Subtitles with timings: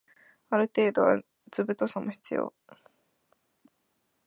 [0.49, 1.21] ある程度は
[1.51, 2.55] 図太さも必要